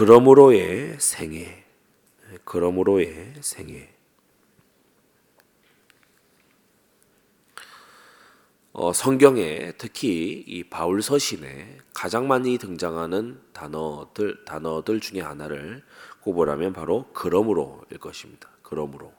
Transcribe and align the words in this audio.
그러므로의 0.00 0.98
생애, 0.98 1.62
그러므로의 2.46 3.34
생애. 3.42 3.92
어, 8.72 8.94
성경에 8.94 9.72
특히 9.76 10.42
이 10.46 10.64
바울 10.64 11.02
서신에 11.02 11.80
가장 11.92 12.26
많이 12.28 12.56
등장하는 12.56 13.42
단어들 13.52 14.42
단어들 14.46 15.00
중에 15.00 15.20
하나를 15.20 15.84
꼽으라면 16.22 16.72
바로 16.72 17.06
그러므로일 17.12 17.98
것입니다. 17.98 18.48
그러므로. 18.62 19.12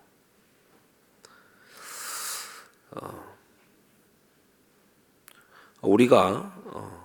어, 2.89 3.37
우리가 5.84 6.59
어, 6.65 7.00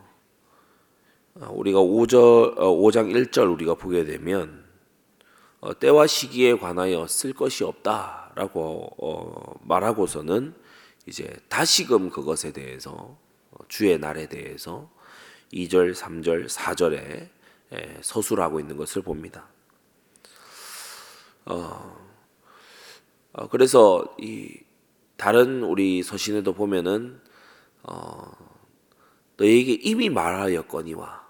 우리가 1.40 1.80
5절 1.80 2.56
5장 2.56 3.12
1절 3.12 3.52
우리가 3.52 3.74
보게 3.74 4.04
되면 4.04 4.64
어, 5.60 5.78
때와 5.78 6.06
시기에 6.06 6.56
관하여 6.56 7.06
쓸 7.06 7.32
것이 7.32 7.64
없다라고 7.64 8.96
어, 8.98 9.54
말하고서는 9.62 10.54
이제 11.06 11.34
다시금 11.48 12.10
그것에 12.10 12.52
대해서 12.52 13.18
어, 13.50 13.56
주의 13.68 13.98
날에 13.98 14.28
대해서 14.28 14.90
2절, 15.52 15.94
3절, 15.94 16.48
4절에 16.48 17.28
서술하고 18.00 18.60
있는 18.60 18.76
것을 18.76 19.02
봅니다. 19.02 19.48
어, 21.44 21.96
어, 23.32 23.48
그래서 23.48 24.04
이 24.18 24.58
다른 25.16 25.62
우리 25.62 26.02
서신에도 26.02 26.52
보면은 26.52 27.20
어, 27.82 28.32
너에게 29.36 29.72
이미 29.74 30.08
말하였거니와 30.08 31.04
어, 31.06 31.25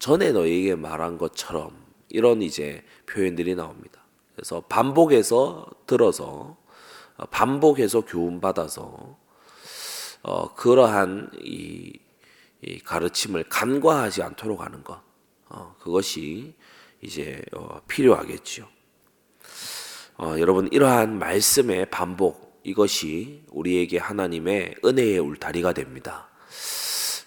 전에 0.00 0.32
너에게 0.32 0.74
말한 0.74 1.18
것처럼 1.18 1.76
이런 2.08 2.42
이제 2.42 2.82
표현들이 3.06 3.54
나옵니다. 3.54 4.00
그래서 4.34 4.62
반복해서 4.62 5.66
들어서 5.86 6.56
어, 7.16 7.26
반복해서 7.26 8.00
교훈 8.00 8.40
받아서 8.40 9.18
어, 10.22 10.54
그러한 10.54 11.30
이, 11.42 11.92
이, 12.62 12.78
가르침을 12.80 13.44
간과하지 13.48 14.22
않도록 14.22 14.62
하는 14.62 14.82
것 14.82 15.00
어, 15.50 15.76
그것이 15.78 16.54
이제 17.02 17.42
어, 17.52 17.80
필요하겠죠. 17.86 18.66
어, 20.16 20.34
여러분 20.38 20.68
이러한 20.72 21.18
말씀의 21.18 21.90
반복 21.90 22.60
이것이 22.64 23.42
우리에게 23.48 23.98
하나님의 23.98 24.76
은혜의 24.84 25.18
울타리가 25.18 25.74
됩니다. 25.74 26.28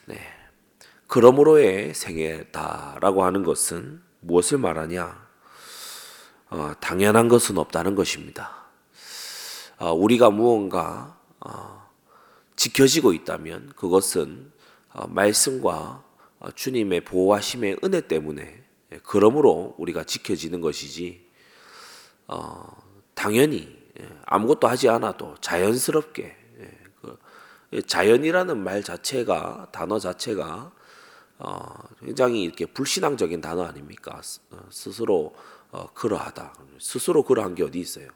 네. 0.06 0.43
그러므로의 1.14 1.94
생애다라고 1.94 3.23
하는 3.23 3.44
것은 3.44 4.02
무엇을 4.22 4.58
말하냐? 4.58 5.28
어, 6.50 6.73
당연한 6.80 7.28
것은 7.28 7.59
없다는 7.59 7.94
것입니다. 7.94 8.66
어, 9.78 9.94
우리가 9.94 10.31
무언가 10.31 11.16
어, 11.39 11.88
지켜지고 12.56 13.14
있다면 13.14 13.73
그것은 13.75 14.52
어, 14.91 15.06
말씀과 15.06 16.03
어, 16.39 16.52
주님의 16.56 17.02
보호하심의 17.02 17.78
은혜 17.84 18.02
때문에 18.02 18.64
예, 18.91 19.00
그러므로 19.03 19.75
우리가 19.78 20.06
지켜지는 20.06 20.61
것이지 20.61 21.30
어, 22.28 22.75
당연히 23.14 23.80
예, 24.02 24.09
아무것도 24.25 24.67
하지 24.67 24.89
않아도 24.89 25.36
자연스럽게 25.41 26.23
예, 26.59 26.72
그 27.00 27.86
자연이라는 27.86 28.58
말 28.58 28.81
자체가 28.81 29.67
단어 29.72 30.00
자체가 30.00 30.72
굉장히 32.00 32.44
이렇게 32.44 32.66
불신앙적인 32.66 33.41
단어 33.41 33.63
아닙니까? 33.63 34.22
스스로 34.69 35.34
그러하다. 35.94 36.53
스스로 36.80 37.24
그러한 37.24 37.56
게 37.56 37.63
어디 37.63 37.80
있어요? 37.80 38.08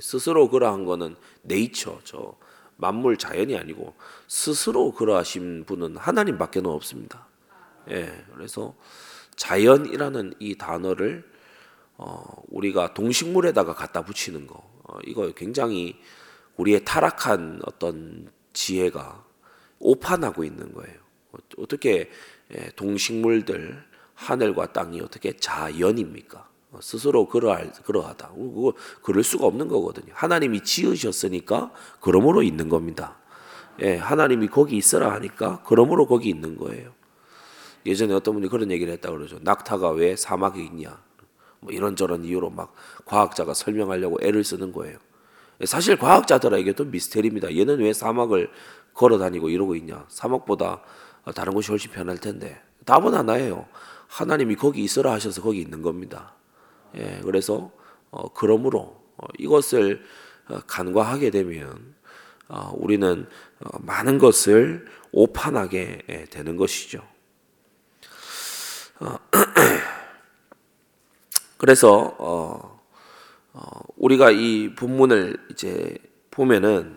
스스로 0.00 0.48
그러한 0.48 0.84
거는 0.84 1.16
네이처 1.42 2.00
저 2.04 2.36
만물 2.76 3.16
자연이 3.16 3.56
아니고 3.56 3.94
스스로 4.26 4.92
그러하신 4.92 5.64
분은 5.66 5.96
하나님밖에 5.96 6.60
는 6.60 6.70
없습니다. 6.70 7.26
예, 7.90 8.24
그래서 8.34 8.74
자연이라는 9.36 10.34
이 10.38 10.56
단어를 10.56 11.28
어, 11.96 12.42
우리가 12.48 12.94
동식물에다가 12.94 13.74
갖다 13.74 14.04
붙이는 14.04 14.46
거 14.46 14.56
어, 14.84 14.98
이거 15.04 15.32
굉장히 15.32 16.00
우리의 16.56 16.84
타락한 16.84 17.62
어떤 17.64 18.30
지혜가 18.52 19.24
오판하고 19.80 20.44
있는 20.44 20.72
거예요. 20.72 20.98
어떻게 21.56 21.90
예, 21.98 22.10
동식물들 22.76 23.84
하늘과 24.14 24.72
땅이 24.72 25.00
어떻게 25.00 25.36
자연입니까? 25.36 26.48
어, 26.70 26.78
스스로 26.82 27.26
그러할, 27.26 27.72
그러하다. 27.84 28.30
그거 28.34 28.74
그럴 29.02 29.22
수가 29.22 29.46
없는 29.46 29.68
거거든요. 29.68 30.12
하나님이 30.14 30.62
지으셨으니까 30.62 31.72
그러므로 32.00 32.42
있는 32.42 32.68
겁니다. 32.68 33.16
예, 33.80 33.96
하나님이 33.96 34.48
거기 34.48 34.76
있어라 34.76 35.12
하니까 35.12 35.62
그러므로 35.64 36.06
거기 36.06 36.28
있는 36.28 36.56
거예요. 36.56 36.92
예전에 37.86 38.12
어떤 38.12 38.34
분이 38.34 38.48
그런 38.48 38.70
얘기를 38.70 38.92
했다 38.92 39.10
그러죠. 39.10 39.38
낙타가 39.42 39.90
왜 39.90 40.16
사막에 40.16 40.62
있냐? 40.64 41.00
뭐 41.60 41.72
이런저런 41.72 42.24
이유로 42.24 42.50
막 42.50 42.74
과학자가 43.04 43.54
설명하려고 43.54 44.18
애를 44.20 44.44
쓰는 44.44 44.72
거예요. 44.72 44.98
사실 45.64 45.96
과학자들에게도 45.96 46.84
미스테리입니다. 46.86 47.56
얘는 47.56 47.80
왜 47.80 47.92
사막을 47.92 48.50
걸어 48.94 49.18
다니고 49.18 49.48
이러고 49.48 49.74
있냐? 49.76 50.04
사막보다 50.08 50.82
다른 51.34 51.52
곳이 51.52 51.70
훨씬 51.70 51.90
편할 51.90 52.18
텐데. 52.18 52.60
답은 52.84 53.14
하나예요. 53.14 53.66
하나님이 54.06 54.56
거기 54.56 54.82
있어라 54.82 55.12
하셔서 55.12 55.42
거기 55.42 55.60
있는 55.60 55.82
겁니다. 55.82 56.34
예, 56.96 57.20
그래서 57.22 57.70
어, 58.10 58.32
그러므로 58.32 59.02
어, 59.16 59.26
이것을 59.38 60.02
어, 60.48 60.60
간과하게 60.66 61.30
되면 61.30 61.94
어, 62.48 62.72
우리는 62.74 63.26
어, 63.60 63.78
많은 63.80 64.18
것을 64.18 64.86
오판하게 65.12 66.02
예, 66.08 66.24
되는 66.24 66.56
것이죠. 66.56 67.06
어, 69.00 69.16
그래서 71.58 72.16
어, 72.18 72.80
어, 73.52 73.80
우리가 73.96 74.30
이 74.30 74.74
본문을 74.74 75.48
이제 75.50 75.96
보면은 76.30 76.96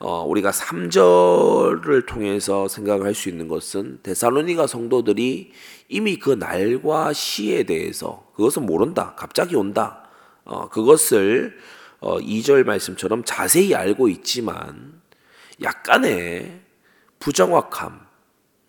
어, 0.00 0.24
우리가 0.24 0.50
3절을 0.50 2.06
통해서 2.06 2.68
생각할 2.68 3.14
수 3.14 3.28
있는 3.28 3.48
것은 3.48 4.00
데살로니가 4.02 4.66
성도들이 4.66 5.52
이미 5.88 6.18
그 6.18 6.30
날과 6.30 7.12
시에 7.12 7.64
대해서 7.64 8.26
그것은 8.34 8.64
모른다. 8.64 9.14
갑자기 9.16 9.56
온다. 9.56 10.08
어, 10.44 10.70
그것을 10.70 11.58
어, 12.00 12.18
2절 12.18 12.64
말씀처럼 12.64 13.24
자세히 13.24 13.74
알고 13.74 14.08
있지만 14.08 15.02
약간의 15.62 16.62
부정확함, 17.18 18.00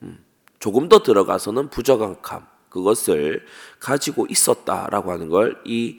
음, 0.03 0.25
조금 0.59 0.89
더 0.89 1.01
들어가서는 1.01 1.69
부정확함, 1.69 2.45
그것을 2.69 3.45
가지고 3.79 4.27
있었다라고 4.29 5.11
하는 5.13 5.29
걸 5.29 5.55
이 5.65 5.97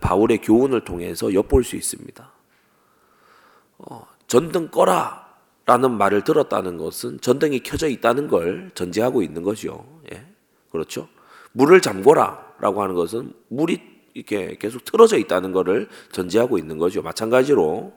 바울의 0.00 0.38
교훈을 0.38 0.84
통해서 0.84 1.32
엿볼 1.34 1.64
수 1.64 1.76
있습니다. 1.76 2.32
어, 3.78 4.06
전등 4.30 4.68
꺼라 4.68 5.26
라는 5.66 5.98
말을 5.98 6.22
들었다는 6.22 6.76
것은 6.76 7.20
전등이 7.20 7.64
켜져 7.64 7.88
있다는 7.88 8.28
걸 8.28 8.70
전제하고 8.74 9.22
있는 9.22 9.42
거죠. 9.42 9.84
예. 10.12 10.24
그렇죠? 10.70 11.08
물을 11.50 11.80
잠궈라 11.80 12.54
라고 12.60 12.80
하는 12.80 12.94
것은 12.94 13.32
물이 13.48 13.80
이렇게 14.14 14.56
계속 14.56 14.84
틀어져 14.84 15.18
있다는 15.18 15.50
것을 15.50 15.88
전제하고 16.12 16.58
있는 16.58 16.78
거죠. 16.78 17.02
마찬가지로 17.02 17.92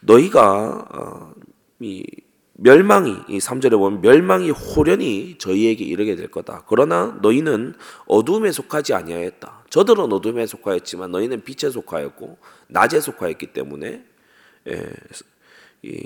너희가 0.00 0.86
어, 0.90 1.34
이 1.80 2.06
멸망이 2.54 3.14
이 3.28 3.36
3절에 3.36 3.72
보면 3.72 4.00
멸망이 4.00 4.50
호련히 4.50 5.36
저희에게 5.36 5.84
이르게 5.84 6.16
될 6.16 6.30
거다. 6.30 6.64
그러나 6.66 7.18
너희는 7.20 7.74
어둠에 8.06 8.50
속하지 8.50 8.94
아니하였다. 8.94 9.64
저들은 9.68 10.10
어둠에 10.10 10.46
속하였지만 10.46 11.10
너희는 11.10 11.44
빛에 11.44 11.68
속하였고 11.68 12.38
낮에 12.68 13.00
속하였기 13.00 13.48
때문에 13.48 13.86
예, 13.88 14.04
이 15.82 16.02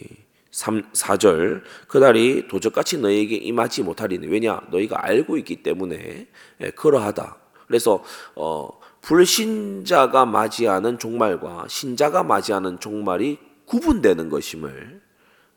3, 0.51 0.83
4절 0.93 1.63
그날이 1.89 2.47
도적같이 2.47 2.99
너희에게 2.99 3.37
임하지 3.37 3.83
못하리니 3.83 4.27
왜냐 4.27 4.61
너희가 4.71 5.05
알고 5.05 5.39
있기 5.39 5.63
때문에 5.63 6.29
예, 6.61 6.71
그러하다. 6.71 7.37
그래서 7.67 8.05
어, 8.37 8.69
불신자가 9.01 10.27
맞이하는 10.27 10.99
종말과 10.99 11.67
신자가 11.69 12.23
맞이하는 12.23 12.79
종말이 12.79 13.39
구분되는 13.65 14.29
것임을 14.29 15.01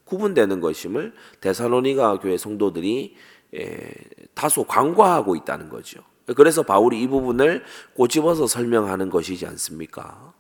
구분되는 0.06 0.62
것임을 0.62 1.14
데살로니가 1.42 2.20
교회 2.20 2.38
성도들이 2.38 3.16
에, 3.54 3.94
다소 4.34 4.64
간과하고 4.64 5.36
있다는 5.36 5.70
거죠. 5.70 6.02
그래서 6.36 6.64
바울이 6.64 7.02
이 7.02 7.08
부분을 7.08 7.64
꼬집어서 7.96 8.48
설명하는 8.48 9.10
것이지 9.10 9.46
않습니까? 9.46 10.34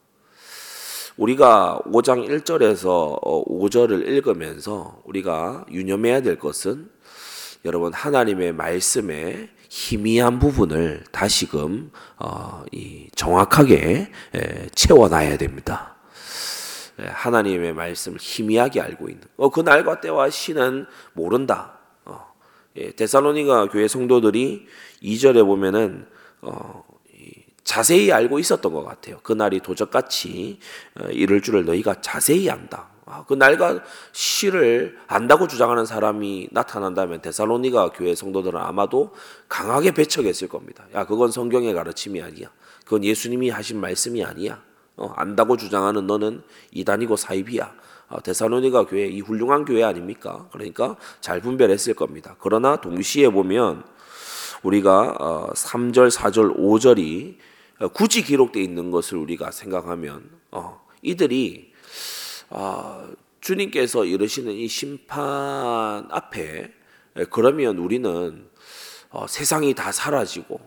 우리가 1.18 1.80
5장 1.86 2.28
1절에서 2.28 3.22
5절을 3.22 4.06
읽으면서 4.08 5.02
우리가 5.06 5.66
유념해야 5.72 6.22
될 6.22 6.38
것은 6.38 6.90
여러분 7.64 7.94
하나님의 7.94 8.54
말씀에 8.54 9.50
희미한 9.70 10.40
부분을 10.40 11.04
다시금 11.12 11.92
어, 12.18 12.64
이 12.72 13.08
정확하게 13.16 14.12
에, 14.36 14.70
채워놔야 14.76 15.38
됩니다. 15.38 15.96
에, 17.00 17.08
하나님의 17.08 17.74
말씀을 17.74 18.20
희미하게 18.20 18.82
알고 18.82 19.10
있는. 19.10 19.24
어, 19.38 19.50
그 19.50 19.62
날과 19.62 20.02
때와 20.02 20.30
시는 20.30 20.86
모른다. 21.14 21.80
어, 22.04 22.34
예, 22.76 22.92
데살로니가 22.92 23.70
교회 23.70 23.88
성도들이 23.88 24.68
2절에 25.02 25.46
보면은 25.46 26.06
어, 26.42 26.84
자세히 27.66 28.12
알고 28.14 28.40
있었던 28.40 28.72
것 28.72 28.86
같아요. 28.86 29.20
그 29.24 29.34
날이 29.34 29.60
도적같이 29.60 30.60
어, 31.02 31.08
이를 31.10 31.42
줄을 31.42 31.66
너희가 31.66 32.00
자세히 32.00 32.50
안다. 32.50 32.90
아, 33.08 33.26
그 33.28 33.34
날과 33.34 33.84
시를 34.14 34.98
안다고 35.08 35.48
주장하는 35.48 35.86
사람이 35.86 36.50
나타난다면 36.52 37.22
데살로니가 37.22 37.92
교회 37.92 38.16
성도들은 38.16 38.60
아마도 38.60 39.14
강하게 39.50 39.94
배척했을 39.94 40.48
겁니다. 40.48 40.86
야, 40.94 41.06
그건 41.06 41.32
성경의 41.32 41.74
가르침이 41.74 42.22
아니야. 42.22 42.50
그건 42.84 43.04
예수님이 43.04 43.50
하신 43.50 43.82
말씀이 43.82 44.24
아니야. 44.24 44.62
어, 44.96 45.12
안다고 45.16 45.58
주장하는 45.58 46.08
너는 46.08 46.44
이단이고 46.72 47.16
사입이야. 47.16 47.74
어, 48.10 48.22
데살로니가 48.22 48.86
교회 48.86 49.08
이 49.08 49.22
훌륭한 49.22 49.66
교회 49.66 49.84
아닙니까? 49.84 50.48
그러니까 50.52 50.96
잘 51.20 51.42
분별했을 51.42 51.96
겁니다. 51.96 52.36
그러나 52.40 52.76
동시에 52.76 53.30
보면 53.30 53.84
우리가 54.62 55.16
어, 55.20 55.50
3절, 55.54 56.12
4절, 56.12 56.58
5절이 56.58 57.38
굳이 57.94 58.24
기록되어 58.24 58.62
있는 58.62 58.92
것을 58.92 59.18
우리가 59.18 59.52
생각하면 59.52 60.30
어, 60.52 60.86
이들이 61.02 61.74
아, 62.50 63.08
주님께서 63.42 64.06
이르시는 64.06 64.54
이 64.54 64.68
심판 64.68 66.08
앞에 66.10 66.72
그러면 67.30 67.78
우리는 67.78 68.50
어, 69.10 69.28
세상이 69.28 69.74
다 69.74 69.92
사라지고 69.92 70.60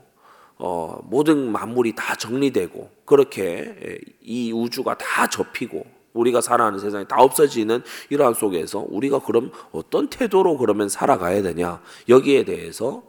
어, 0.57 1.01
모든 1.05 1.51
만물이 1.51 1.95
다 1.95 2.15
정리되고 2.15 2.91
그렇게 3.05 4.01
이 4.21 4.53
우주가 4.53 4.97
다 4.99 5.29
접히고 5.29 5.87
우리가 6.15 6.41
살아가는 6.41 6.79
세상이 6.79 7.07
다 7.07 7.17
없어지는 7.19 7.83
이러한 8.11 8.35
속에서 8.35 8.85
우리가 8.89 9.21
그럼 9.21 9.53
어떤 9.73 10.09
태도로 10.09 10.57
그러면 10.57 10.89
살아가야 10.89 11.43
되냐 11.43 11.81
여기에 12.09 12.45
대해서 12.45 13.03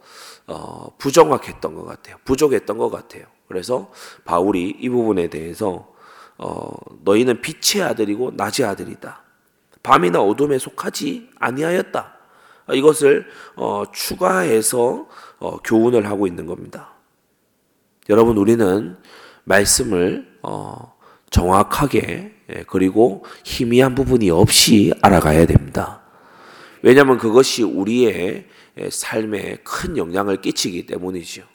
어, 0.46 0.94
부정확했던 0.98 1.74
것 1.74 1.84
같아요. 1.84 2.16
부족했던 2.24 2.78
것 2.78 2.90
같아요. 2.90 3.24
그래서 3.50 3.90
바울이 4.24 4.76
이 4.78 4.88
부분에 4.88 5.26
대해서 5.26 5.92
어, 6.38 6.70
너희는 7.02 7.40
빛의 7.40 7.82
아들이고 7.82 8.34
낮의 8.36 8.64
아들이다. 8.64 9.24
밤이나 9.82 10.22
어둠에 10.22 10.56
속하지 10.56 11.30
아니하였다. 11.40 12.16
이것을 12.74 13.26
어, 13.56 13.82
추가해서 13.92 15.08
어, 15.40 15.56
교훈을 15.62 16.06
하고 16.06 16.28
있는 16.28 16.46
겁니다. 16.46 16.92
여러분 18.08 18.38
우리는 18.38 18.96
말씀을 19.42 20.38
어, 20.42 20.94
정확하게 21.30 22.32
예, 22.50 22.64
그리고 22.68 23.24
희미한 23.44 23.96
부분이 23.96 24.30
없이 24.30 24.92
알아가야 25.02 25.46
됩니다. 25.46 26.02
왜냐하면 26.82 27.18
그것이 27.18 27.64
우리의 27.64 28.46
예, 28.78 28.90
삶에 28.90 29.56
큰 29.64 29.96
영향을 29.96 30.40
끼치기 30.40 30.86
때문이죠. 30.86 31.49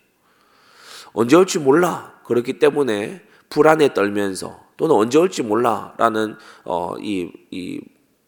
언제 1.16 1.36
올지 1.36 1.60
몰라. 1.60 2.14
그렇기 2.26 2.60
때문에 2.60 3.22
불안에 3.50 3.94
떨면서 3.94 4.64
또는 4.78 4.96
언제 4.96 5.18
올지 5.18 5.42
몰라라는 5.42 6.36
어, 6.66 6.96
이, 7.00 7.32
이 7.52 7.82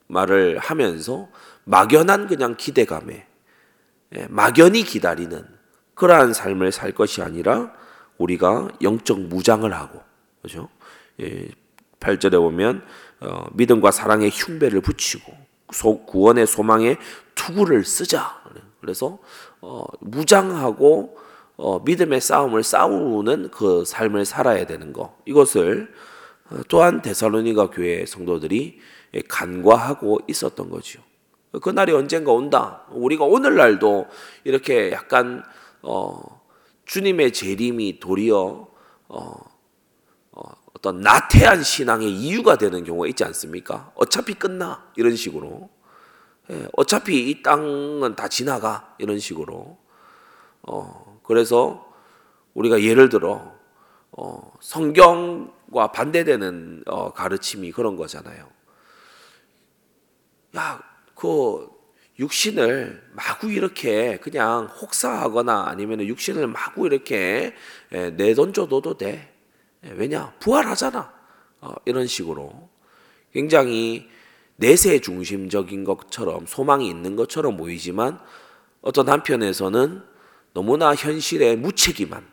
말을 0.07 0.57
하면서 0.57 1.28
막연한 1.66 2.28
그냥 2.28 2.56
기대감에 2.57 3.28
예, 4.16 4.28
막연히 4.30 4.84
기다리는 4.84 5.45
그러한 5.95 6.34
삶을 6.34 6.72
살 6.72 6.94
것이 6.94 7.22
아니라 7.22 7.74
우리가 8.18 8.69
영적 8.81 9.19
무장을 9.19 9.72
하고 9.74 10.01
그죠? 10.42 10.69
예, 11.19 11.50
8절에 12.00 12.39
보면 12.39 12.84
어, 13.19 13.45
믿음과 13.54 13.92
사랑의 13.92 14.30
흉배를 14.30 14.80
붙이고 14.80 15.34
소, 15.72 16.06
구원의 16.06 16.48
소망의 16.48 16.98
투구를 17.36 17.84
쓰자. 17.84 18.42
그래서 18.80 19.19
어, 19.60 19.84
무장하고 20.00 21.18
어, 21.57 21.80
믿음의 21.80 22.21
싸움을 22.21 22.63
싸우는 22.63 23.50
그 23.50 23.83
삶을 23.86 24.25
살아야 24.25 24.65
되는 24.65 24.94
거. 24.94 25.18
이것을 25.25 25.92
어, 26.50 26.59
또한 26.69 27.01
데살로니가 27.01 27.71
교회 27.71 28.06
성도들이 28.06 28.80
간과하고 29.27 30.19
있었던 30.27 30.69
거죠. 30.69 31.01
그 31.62 31.69
날이 31.69 31.92
언젠가 31.92 32.31
온다. 32.31 32.86
우리가 32.92 33.25
오늘날도 33.25 34.07
이렇게 34.44 34.92
약간 34.92 35.44
어, 35.81 36.42
주님의 36.86 37.33
재림이 37.33 38.00
도리어 38.00 38.68
어, 39.10 39.31
어, 40.31 40.42
어떤 40.75 41.01
나태한 41.01 41.63
신앙의 41.63 42.12
이유가 42.12 42.57
되는 42.57 42.83
경우가 42.83 43.07
있지 43.07 43.24
않습니까? 43.24 43.92
어차피 43.95 44.36
끝나 44.36 44.86
이런 44.95 45.15
식으로 45.15 45.69
예, 46.50 46.68
어차피 46.77 47.30
이 47.30 47.42
땅은 47.42 48.15
다 48.15 48.27
지나가 48.27 48.95
이런 49.00 49.19
식으로 49.19 49.77
어, 50.63 51.06
그래서 51.27 51.85
우리가 52.53 52.81
예를 52.81 53.09
들어 53.09 53.56
어, 54.12 54.53
성경과 54.62 55.91
반대되는 55.91 56.83
어, 56.88 57.13
가르침이 57.13 57.71
그런 57.71 57.95
거잖아요. 57.95 58.50
야, 60.56 60.81
그 61.13 61.68
육신을 62.18 63.12
마구 63.13 63.51
이렇게 63.51 64.18
그냥 64.18 64.65
혹사하거나 64.65 65.65
아니면 65.68 66.01
육신을 66.01 66.47
마구 66.47 66.88
이렇게 66.88 67.53
예, 67.91 68.09
내던져둬도 68.09 68.97
돼. 68.97 69.33
예, 69.85 69.91
왜냐? 69.91 70.33
부활하잖아. 70.39 71.13
어, 71.62 71.74
이런 71.85 72.07
식으로 72.07 72.69
굉장히 73.33 74.09
내세 74.56 75.00
중심적인 75.00 75.83
것처럼 75.83 76.47
소망이 76.47 76.88
있는 76.88 77.15
것처럼 77.15 77.57
보이지만 77.57 78.19
어떤 78.81 79.09
한편에서는 79.09 80.01
너무나 80.54 80.96
현실에 80.96 81.56
무책임한 81.56 82.26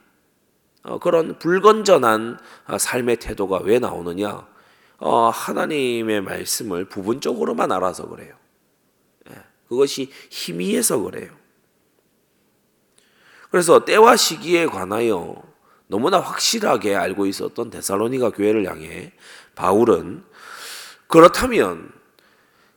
어, 0.85 0.99
그런 0.99 1.39
불건전한 1.39 2.39
어, 2.67 2.79
삶의 2.79 3.17
태도가 3.17 3.61
왜 3.63 3.79
나오느냐? 3.79 4.47
어, 4.99 5.29
하나님의 5.29 6.21
말씀을 6.21 6.87
부분적으로만 6.87 7.73
알아서 7.73 8.09
그래요. 8.09 8.35
예, 9.31 9.35
그것이 9.69 10.11
희미해서 10.31 10.99
그래요. 10.99 11.33
그래서 13.51 13.85
때와 13.85 14.17
시기에 14.17 14.67
관하여 14.67 15.43
너무나 15.87 16.19
확실하게 16.21 16.97
알고 16.97 17.27
있었던 17.27 17.71
데살로니가 17.71 18.31
교회를 18.31 18.69
향해 18.69 19.13
바울은 19.55 20.25
그렇다면 21.07 21.93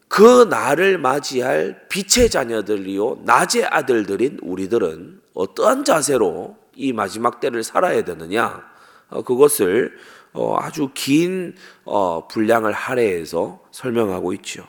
그 0.07 0.43
날을 0.43 0.97
맞이할 0.97 1.87
빛의 1.89 2.29
자녀들이요 2.29 3.23
낮의 3.25 3.65
아들들인 3.65 4.39
우리들은 4.41 5.16
어떠한 5.37 5.83
자세로 5.83 6.57
이 6.75 6.93
마지막 6.93 7.39
때를 7.39 7.63
살아야 7.63 8.03
되느냐 8.03 8.63
어, 9.09 9.21
그것을 9.21 9.95
어, 10.33 10.57
아주 10.59 10.89
긴 10.95 11.55
어, 11.85 12.27
분량을 12.27 12.73
할애해서 12.73 13.61
설명하고 13.71 14.33
있죠. 14.33 14.67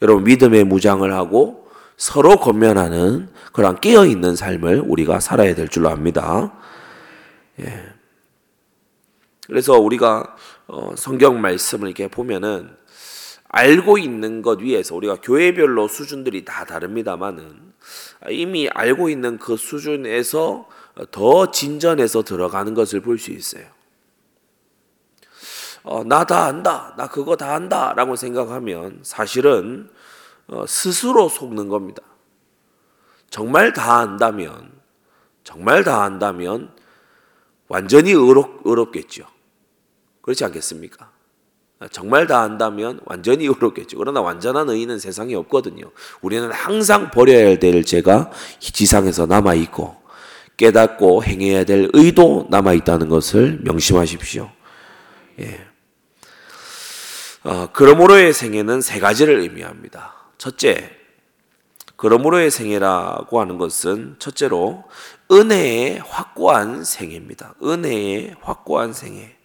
여러분 0.00 0.22
믿음의 0.24 0.64
무장을 0.64 1.12
하고 1.12 1.68
서로 1.96 2.36
건면하는 2.36 3.28
그런 3.52 3.80
깨어 3.80 4.06
있는 4.06 4.36
삶을 4.36 4.84
우리가 4.86 5.18
살아야 5.18 5.54
될 5.54 5.68
줄로 5.68 5.88
압니다. 5.90 6.52
예. 7.60 7.92
그래서 9.46 9.78
우리가 9.78 10.36
성경 10.96 11.40
말씀을 11.40 11.88
이렇게 11.88 12.08
보면은 12.08 12.70
알고 13.48 13.98
있는 13.98 14.42
것 14.42 14.60
위에서 14.60 14.96
우리가 14.96 15.16
교회별로 15.22 15.86
수준들이 15.88 16.44
다 16.44 16.64
다릅니다만은 16.64 17.71
이미 18.30 18.68
알고 18.68 19.08
있는 19.08 19.38
그 19.38 19.56
수준에서 19.56 20.68
더 21.10 21.50
진전해서 21.50 22.22
들어가는 22.22 22.74
것을 22.74 23.00
볼 23.00 23.18
수 23.18 23.30
있어요. 23.32 23.64
어, 25.84 26.04
나 26.04 26.24
다 26.24 26.44
안다, 26.44 26.94
나 26.96 27.08
그거 27.08 27.36
다 27.36 27.54
안다 27.54 27.92
라고 27.94 28.14
생각하면 28.14 29.00
사실은 29.02 29.90
어, 30.46 30.66
스스로 30.66 31.28
속는 31.28 31.68
겁니다. 31.68 32.02
정말 33.30 33.72
다 33.72 33.98
안다면, 33.98 34.70
정말 35.42 35.82
다 35.82 36.02
안다면 36.02 36.74
완전히 37.68 38.12
의롭, 38.12 38.60
의롭겠죠. 38.64 39.24
그렇지 40.20 40.44
않겠습니까? 40.44 41.10
정말 41.90 42.26
다 42.26 42.40
안다면 42.40 43.00
완전히 43.04 43.46
의롭겠죠. 43.46 43.98
그러나 43.98 44.20
완전한 44.20 44.68
의인은 44.68 44.98
세상에 44.98 45.34
없거든요. 45.34 45.90
우리는 46.20 46.50
항상 46.52 47.10
버려야 47.10 47.58
될 47.58 47.84
죄가 47.84 48.30
지상에서 48.60 49.26
남아 49.26 49.54
있고 49.54 49.96
깨닫고 50.56 51.24
행해야 51.24 51.64
될 51.64 51.88
의도 51.92 52.46
남아 52.50 52.74
있다는 52.74 53.08
것을 53.08 53.60
명심하십시오. 53.62 54.50
예. 55.40 55.66
어, 57.44 57.68
그러므로의 57.72 58.32
생애는 58.32 58.80
세 58.80 59.00
가지를 59.00 59.40
의미합니다. 59.40 60.14
첫째, 60.38 60.90
그러므로의 61.96 62.50
생애라고 62.50 63.40
하는 63.40 63.58
것은 63.58 64.16
첫째로 64.18 64.84
은혜의 65.30 66.02
확고한 66.04 66.84
생애입니다. 66.84 67.54
은혜의 67.62 68.36
확고한 68.40 68.92
생애. 68.92 69.36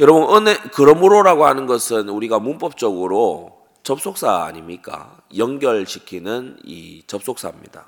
여러분 0.00 0.36
은혜 0.36 0.56
그러므로라고 0.74 1.46
하는 1.46 1.66
것은 1.66 2.08
우리가 2.08 2.38
문법적으로 2.38 3.58
접속사 3.82 4.44
아닙니까? 4.44 5.16
연결시키는 5.36 6.58
이 6.64 7.02
접속사입니다. 7.06 7.86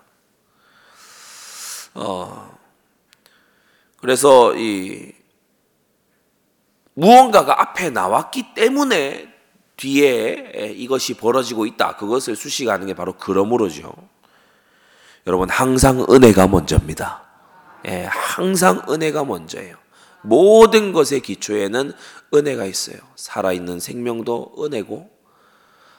어 1.95 2.59
그래서 4.00 4.55
이 4.57 5.12
무언가가 6.95 7.61
앞에 7.61 7.90
나왔기 7.90 8.55
때문에 8.55 9.33
뒤에 9.76 10.75
이것이 10.76 11.14
벌어지고 11.14 11.64
있다. 11.67 11.97
그것을 11.97 12.37
수식하는 12.37 12.87
게 12.87 12.95
바로 12.95 13.14
그러므로죠. 13.14 13.93
여러분 15.26 15.49
항상 15.49 16.05
은혜가 16.11 16.49
먼저입니다. 16.49 17.23
예, 17.87 18.05
항상 18.05 18.83
은혜가 18.88 19.25
먼저예요. 19.25 19.80
모든 20.23 20.93
것의 20.93 21.21
기초에는 21.23 21.93
은혜가 22.35 22.65
있어요. 22.65 22.99
살아있는 23.17 23.81
생명도 23.81 24.55
은혜고 24.59 25.11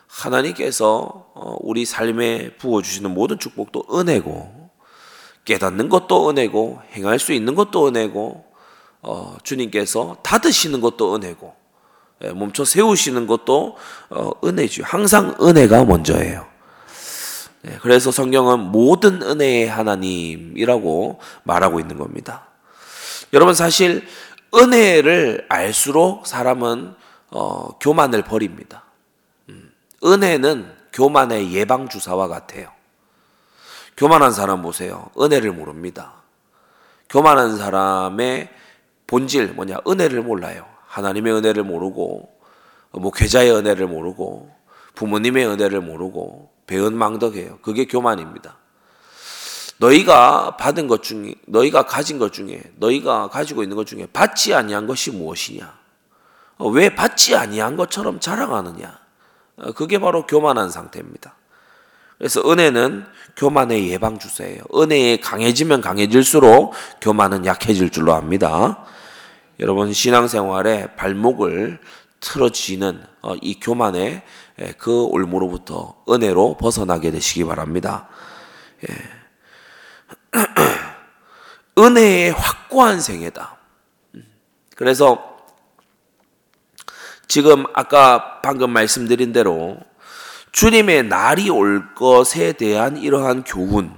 하나님께서 0.07 1.31
어, 1.33 1.55
우리 1.61 1.85
삶에 1.85 2.57
부어주시는 2.57 3.11
모든 3.11 3.39
축복도 3.39 3.85
은혜고 3.93 4.69
깨닫는 5.45 5.89
것도 5.89 6.29
은혜고 6.29 6.81
행할 6.93 7.17
수 7.19 7.33
있는 7.33 7.55
것도 7.55 7.87
은혜고 7.87 8.45
어, 9.03 9.37
주님께서 9.43 10.17
닫으시는 10.21 10.81
것도 10.81 11.15
은혜고 11.15 11.61
예, 12.23 12.29
멈춰 12.29 12.65
세우시는 12.65 13.25
것도 13.27 13.77
어, 14.09 14.31
은혜죠. 14.43 14.83
항상 14.85 15.35
은혜가 15.41 15.85
먼저예요. 15.85 16.45
예, 17.67 17.77
그래서 17.81 18.11
성경은 18.11 18.59
모든 18.59 19.21
은혜의 19.21 19.67
하나님이라고 19.67 21.19
말하고 21.43 21.79
있는 21.79 21.97
겁니다. 21.97 22.50
여러분 23.33 23.53
사실 23.53 24.05
은혜를 24.53 25.45
알수록 25.49 26.27
사람은 26.27 26.95
어, 27.29 27.77
교만을 27.79 28.23
버립니다. 28.23 28.83
음, 29.49 29.71
은혜는 30.03 30.69
교만의 30.91 31.53
예방 31.53 31.87
주사와 31.87 32.27
같아요. 32.27 32.69
교만한 33.95 34.31
사람 34.31 34.61
보세요. 34.61 35.09
은혜를 35.17 35.53
모릅니다. 35.53 36.13
교만한 37.09 37.57
사람의 37.57 38.49
본질 39.07 39.53
뭐냐? 39.53 39.77
은혜를 39.87 40.21
몰라요. 40.21 40.65
하나님의 40.87 41.33
은혜를 41.33 41.63
모르고 41.63 42.29
뭐 42.91 43.11
계좌의 43.11 43.51
은혜를 43.51 43.87
모르고 43.87 44.49
부모님의 44.95 45.47
은혜를 45.47 45.81
모르고 45.81 46.51
배은망덕해요. 46.67 47.59
그게 47.61 47.85
교만입니다. 47.85 48.57
너희가 49.81 50.57
받은 50.57 50.87
것 50.87 51.01
중에 51.01 51.33
너희가 51.47 51.83
가진 51.83 52.19
것 52.19 52.31
중에 52.31 52.61
너희가 52.77 53.29
가지고 53.29 53.63
있는 53.63 53.75
것 53.75 53.87
중에 53.87 54.05
받지 54.13 54.53
아니한 54.53 54.85
것이 54.85 55.09
무엇이냐? 55.11 55.73
어, 56.57 56.69
왜 56.69 56.93
받지 56.93 57.35
아니한 57.35 57.75
것처럼 57.75 58.19
자랑하느냐? 58.19 58.99
어, 59.57 59.71
그게 59.71 59.97
바로 59.97 60.27
교만한 60.27 60.69
상태입니다. 60.69 61.35
그래서 62.19 62.47
은혜는 62.47 63.05
교만의 63.35 63.89
예방 63.89 64.19
주사예요. 64.19 64.61
은혜에 64.75 65.17
강해지면 65.17 65.81
강해질수록 65.81 66.73
교만은 67.01 67.47
약해질 67.47 67.89
줄로 67.89 68.13
압니다. 68.13 68.85
여러분 69.59 69.91
신앙생활에 69.91 70.95
발목을 70.95 71.79
틀어지는 72.19 73.03
어, 73.23 73.33
이 73.41 73.59
교만의 73.59 74.21
그 74.77 75.05
올무로부터 75.05 75.95
은혜로 76.07 76.57
벗어나게 76.57 77.09
되시기 77.09 77.45
바랍니다. 77.45 78.07
예. 78.87 79.20
은혜의 81.77 82.31
확고한 82.31 83.01
생애다. 83.01 83.57
그래서 84.75 85.37
지금 87.27 87.65
아까 87.73 88.41
방금 88.41 88.71
말씀드린 88.71 89.31
대로 89.31 89.77
주님의 90.51 91.03
날이 91.03 91.49
올 91.49 91.93
것에 91.93 92.53
대한 92.53 92.97
이러한 92.97 93.43
교훈, 93.43 93.93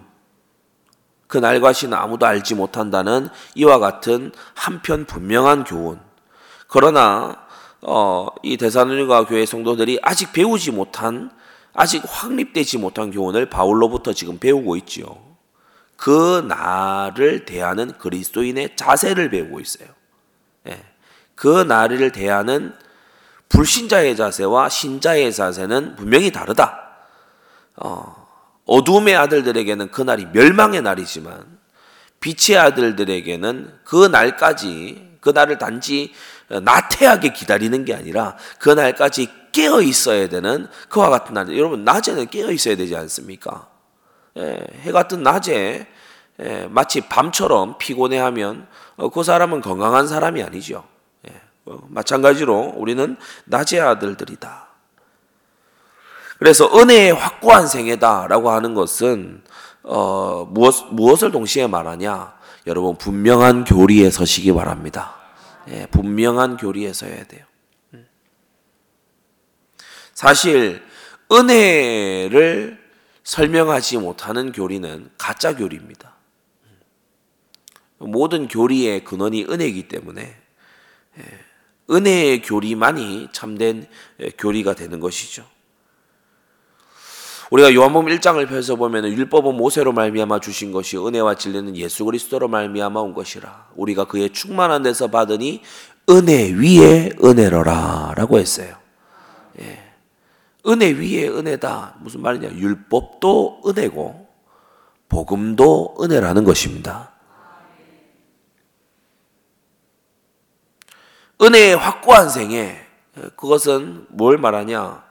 그 1.28 1.40
날과 1.40 1.74
시는 1.74 1.98
아무도 1.98 2.28
알지 2.28 2.54
못한다는 2.54 3.28
이와 3.56 3.80
같은 3.80 4.32
한편 4.54 5.06
분명한 5.06 5.64
교훈. 5.64 6.00
그러나 6.68 7.44
어, 7.82 8.28
이 8.44 8.56
대사로니가 8.58 9.26
교회 9.26 9.46
성도들이 9.46 10.00
아직 10.04 10.32
배우지 10.32 10.72
못한, 10.72 11.32
아직 11.74 12.04
확립되지 12.06 12.78
못한 12.78 13.10
교훈을 13.12 13.50
바울로부터 13.50 14.14
지금 14.14 14.38
배우고 14.38 14.76
있지요. 14.78 15.33
그 16.04 16.44
나를 16.50 17.46
대하는 17.46 17.98
그리스도인의 17.98 18.76
자세를 18.76 19.30
배우고 19.30 19.62
있어요. 19.62 19.88
예. 20.68 20.84
그 21.34 21.48
나를 21.48 22.12
대하는 22.12 22.74
불신자의 23.48 24.18
자세와 24.18 24.68
신자의 24.68 25.32
자세는 25.32 25.96
분명히 25.96 26.30
다르다. 26.30 26.90
어, 27.78 28.28
어둠의 28.66 29.16
아들들에게는 29.16 29.92
그 29.92 30.02
날이 30.02 30.26
멸망의 30.34 30.82
날이지만 30.82 31.58
빛의 32.20 32.58
아들들에게는 32.58 33.74
그 33.86 34.08
날까지 34.08 35.20
그 35.22 35.30
날을 35.30 35.58
단지 35.58 36.12
나태하게 36.50 37.32
기다리는 37.32 37.86
게 37.86 37.96
아니라 37.96 38.36
그 38.60 38.70
날까지 38.70 39.30
깨어 39.54 39.82
있어야 39.82 40.28
되는 40.28 40.68
그와 40.90 41.10
같은 41.10 41.34
날. 41.34 41.58
여러분 41.58 41.86
낮에는 41.86 42.28
깨어 42.28 42.52
있어야 42.52 42.76
되지 42.76 42.94
않습니까? 42.94 43.72
예, 44.38 44.68
해가 44.82 45.08
뜬 45.08 45.24
낮에 45.24 45.88
예, 46.40 46.68
마치 46.70 47.02
밤처럼 47.02 47.78
피곤해하면 47.78 48.68
어, 48.96 49.10
그 49.10 49.24
사람은 49.24 49.62
건강한 49.62 50.08
사람이 50.08 50.42
아니죠. 50.42 50.84
예, 51.28 51.34
어, 51.66 51.80
마찬가지로 51.90 52.74
우리는 52.76 53.18
낮의 53.46 53.82
아들들이다. 53.82 54.68
그래서 56.40 56.70
은혜의 56.78 57.14
확고한 57.14 57.68
생애다라고 57.68 58.50
하는 58.50 58.74
것은 58.74 59.44
어, 59.84 60.48
무엇, 60.50 60.76
무엇을 60.92 61.32
동시에 61.32 61.68
말하냐? 61.68 62.34
여러분 62.66 62.98
분명한 62.98 63.66
교리에 63.66 64.10
서시기 64.10 64.54
바랍니다. 64.54 65.16
예, 65.70 65.86
분명한 65.88 66.58
교리에 66.58 66.92
서야 66.94 67.24
돼요. 67.26 67.46
음. 67.94 68.08
사실 70.14 70.82
은혜를 71.32 72.83
설명하지 73.24 73.98
못하는 73.98 74.52
교리는 74.52 75.10
가짜 75.18 75.56
교리입니다. 75.56 76.14
모든 78.00 78.48
교리의 78.48 79.04
근원이 79.04 79.46
은혜이기 79.46 79.88
때문에 79.88 80.36
예, 81.20 81.24
은혜의 81.90 82.42
교리만이 82.42 83.30
참된 83.32 83.88
예, 84.20 84.30
교리가 84.30 84.74
되는 84.76 85.00
것이죠. 85.00 85.46
우리가 87.52 87.74
요한복음 87.74 88.10
1장을 88.16 88.48
펴서 88.50 88.76
보면 88.76 89.06
율법은 89.06 89.56
모세로 89.56 89.94
말미암아 89.94 90.40
주신 90.40 90.72
것이 90.72 90.98
은혜와 90.98 91.36
진리는 91.36 91.78
예수 91.78 92.04
그리스도로 92.04 92.48
말미암아 92.48 93.00
온 93.00 93.14
것이라. 93.14 93.70
우리가 93.76 94.06
그의 94.06 94.32
충만한 94.32 94.82
데서 94.82 95.08
받으니 95.08 95.62
은혜 96.10 96.52
위에 96.52 97.12
은혜로라라고 97.24 98.40
했어요. 98.40 98.76
예. 99.60 99.83
은혜 100.66 100.92
위에 100.92 101.28
은혜다. 101.28 101.98
무슨 102.00 102.22
말이냐? 102.22 102.56
율법도 102.56 103.64
은혜고 103.68 104.28
복음도 105.10 105.96
은혜라는 106.02 106.44
것입니다. 106.44 107.12
은혜의 111.42 111.76
확고한 111.76 112.30
생애 112.30 112.86
그것은 113.36 114.08
뭘 114.10 114.38
말하냐? 114.38 115.04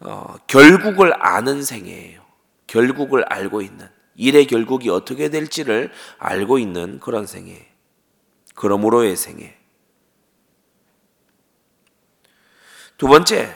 어, 0.00 0.34
결국을 0.46 1.14
아는 1.24 1.62
생애예요. 1.62 2.22
결국을 2.66 3.24
알고 3.24 3.62
있는 3.62 3.88
일의 4.16 4.46
결국이 4.46 4.90
어떻게 4.90 5.28
될지를 5.28 5.92
알고 6.18 6.58
있는 6.58 6.98
그런 7.00 7.26
생애. 7.26 7.68
그러므로의 8.54 9.16
생애. 9.16 9.56
두 12.98 13.08
번째, 13.08 13.54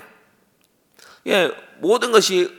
예, 1.26 1.50
모든 1.80 2.12
것이 2.12 2.50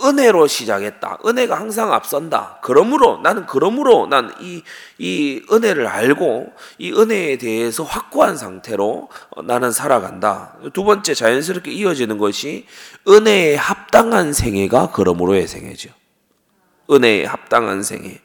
은혜로 0.00 0.46
시작했다. 0.46 1.18
은혜가 1.26 1.58
항상 1.58 1.92
앞선다. 1.92 2.60
그러므로 2.62 3.18
나는 3.18 3.46
그러므로 3.46 4.06
난 4.06 4.32
이 4.40 4.62
이 4.98 5.42
은혜를 5.50 5.86
알고 5.86 6.52
이 6.78 6.92
은혜에 6.92 7.38
대해서 7.38 7.84
확고한 7.84 8.36
상태로 8.36 9.08
나는 9.44 9.70
살아간다. 9.70 10.56
두 10.72 10.84
번째 10.84 11.14
자연스럽게 11.14 11.70
이어지는 11.70 12.18
것이 12.18 12.66
은혜에 13.06 13.54
합당한 13.56 14.32
생애가 14.32 14.90
그러므로의 14.92 15.46
생애죠. 15.46 15.90
은혜에 16.90 17.24
합당한 17.24 17.82
생애. 17.82 18.20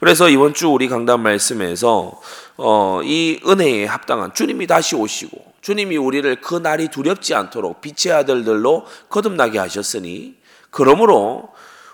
그래서 0.00 0.28
이번 0.28 0.54
주 0.54 0.68
우리 0.68 0.88
강단 0.88 1.20
말씀에서 1.20 2.20
어, 2.56 3.00
이 3.02 3.40
은혜에 3.46 3.86
합당한 3.86 4.32
주님이 4.32 4.66
다시 4.66 4.94
오시고 4.94 5.47
주님이 5.68 5.98
우리를 5.98 6.40
그 6.40 6.54
날이 6.54 6.88
두렵지 6.88 7.34
않도록 7.34 7.82
빛의 7.82 8.14
아들들로 8.14 8.86
거듭나게 9.10 9.58
하셨으니 9.58 10.36
그러므로 10.70 11.50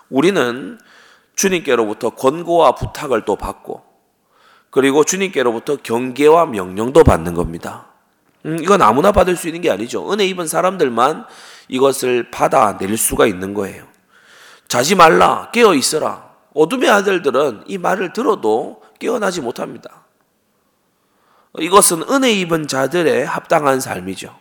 우리는 0.09 0.79
주님께로부터 1.35 2.11
권고와 2.11 2.75
부탁을 2.75 3.25
또 3.25 3.35
받고 3.35 3.83
그리고 4.69 5.03
주님께로부터 5.03 5.75
경계와 5.75 6.45
명령도 6.45 7.03
받는 7.03 7.33
겁니다. 7.33 7.87
음, 8.45 8.59
이건 8.61 8.81
아무나 8.81 9.11
받을 9.11 9.35
수 9.35 9.49
있는 9.49 9.59
게 9.59 9.69
아니죠. 9.69 10.09
은혜 10.09 10.25
입은 10.25 10.47
사람들만 10.47 11.25
이것을 11.67 12.31
받아낼 12.31 12.95
수가 12.95 13.25
있는 13.25 13.53
거예요. 13.53 13.83
자지 14.69 14.95
말라, 14.95 15.51
깨어 15.51 15.73
있어라. 15.73 16.29
어둠의 16.53 16.89
아들들은 16.89 17.65
이 17.67 17.77
말을 17.77 18.13
들어도 18.13 18.81
깨어나지 18.99 19.41
못합니다. 19.41 20.05
이것은 21.59 22.03
은혜 22.09 22.31
입은 22.31 22.67
자들의 22.67 23.25
합당한 23.25 23.79
삶이죠. 23.79 24.35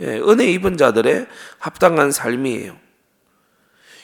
예, 0.00 0.18
은혜 0.18 0.46
입은 0.46 0.76
자들의 0.76 1.26
합당한 1.58 2.10
삶이에요. 2.10 2.76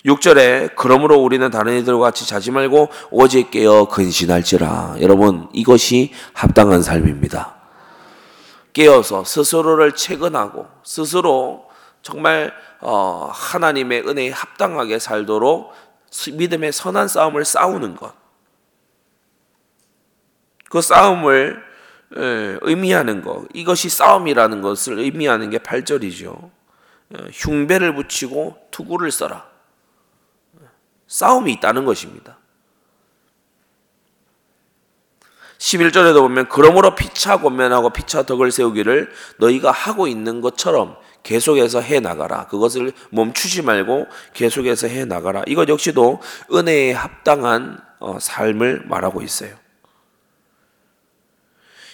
6절에 0.04 0.74
그러므로 0.76 1.18
우리는 1.18 1.50
다른 1.50 1.78
이들과 1.78 2.06
같이 2.06 2.26
자지 2.26 2.50
말고 2.50 2.88
오직 3.10 3.50
깨어 3.50 3.86
근신할지라. 3.86 4.96
여러분 5.00 5.48
이것이 5.52 6.12
합당한 6.32 6.82
삶입니다. 6.82 7.56
깨어서 8.72 9.24
스스로를 9.24 9.92
체근하고 9.92 10.66
스스로 10.84 11.68
정말 12.02 12.52
어, 12.80 13.28
하나님의 13.32 14.08
은혜에 14.08 14.30
합당하게 14.30 14.98
살도록 14.98 15.72
믿음의 16.32 16.72
선한 16.72 17.08
싸움을 17.08 17.44
싸우는 17.44 17.96
것. 17.96 18.14
그 20.70 20.80
싸움을 20.80 21.62
예, 21.62 21.69
의미하는 22.10 23.22
것. 23.22 23.46
이것이 23.54 23.88
싸움이라는 23.88 24.62
것을 24.62 24.98
의미하는 24.98 25.50
게 25.50 25.58
8절이죠. 25.58 26.50
예, 27.16 27.28
흉배를 27.32 27.94
붙이고 27.94 28.56
투구를 28.70 29.10
써라. 29.10 29.48
싸움이 31.06 31.52
있다는 31.54 31.84
것입니다. 31.84 32.38
11절에도 35.58 36.20
보면 36.20 36.48
그러므로 36.48 36.94
피차 36.94 37.40
권면하고 37.40 37.90
피차 37.90 38.22
덕을 38.22 38.50
세우기를 38.50 39.12
너희가 39.38 39.70
하고 39.70 40.06
있는 40.08 40.40
것처럼 40.40 40.96
계속해서 41.22 41.82
해 41.82 42.00
나가라. 42.00 42.46
그것을 42.46 42.92
멈추지 43.10 43.60
말고 43.62 44.06
계속해서 44.32 44.86
해 44.86 45.04
나가라. 45.04 45.42
이것 45.46 45.68
역시도 45.68 46.20
은혜에 46.52 46.92
합당한 46.92 47.78
어, 47.98 48.18
삶을 48.18 48.84
말하고 48.86 49.20
있어요. 49.20 49.54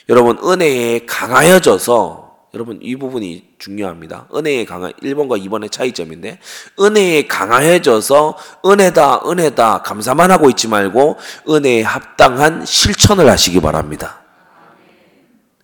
여러분 0.09 0.39
은혜에 0.39 1.07
강하여져서 1.07 2.27
여러분 2.55 2.79
이 2.81 2.97
부분이 2.97 3.57
중요합니다. 3.59 4.29
은혜에 4.35 4.65
강한 4.65 4.93
1번과 4.93 5.45
2번의 5.45 5.71
차이점인데 5.71 6.39
은혜에 6.81 7.27
강하여져서 7.27 8.39
은혜다 8.65 9.29
은혜다 9.29 9.83
감사만 9.83 10.31
하고 10.31 10.49
있지 10.49 10.69
말고 10.69 11.17
은혜에 11.49 11.83
합당한 11.83 12.65
실천을 12.65 13.29
하시기 13.29 13.61
바랍니다. 13.61 14.23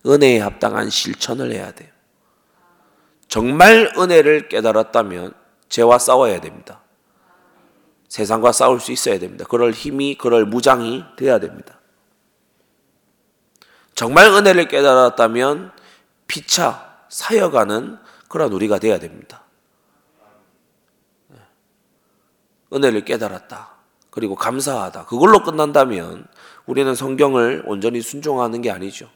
은혜에 0.05 0.39
합당한 0.39 0.89
실천을 0.89 1.51
해야 1.53 1.71
돼요. 1.71 1.89
정말 3.29 3.91
은혜를 3.97 4.49
깨달았다면 4.49 5.33
죄와 5.69 5.97
싸워야 5.97 6.41
됩니다. 6.41 6.81
세상과 8.09 8.51
싸울 8.51 8.79
수 8.79 8.91
있어야 8.91 9.17
됩니다. 9.17 9.45
그럴 9.49 9.71
힘이, 9.71 10.15
그럴 10.15 10.45
무장이 10.45 11.03
돼야 11.17 11.39
됩니다. 11.39 11.79
정말 13.95 14.27
은혜를 14.27 14.67
깨달았다면 14.67 15.71
피차 16.27 16.97
사여가는 17.09 17.97
그런 18.27 18.51
우리가 18.51 18.79
돼야 18.79 18.97
됩니다. 18.97 19.43
네. 21.27 21.37
은혜를 22.73 23.05
깨달았다. 23.05 23.69
그리고 24.09 24.35
감사하다. 24.35 25.05
그걸로 25.05 25.43
끝난다면 25.43 26.25
우리는 26.65 26.93
성경을 26.95 27.63
온전히 27.65 28.01
순종하는 28.01 28.61
게 28.61 28.71
아니죠. 28.71 29.09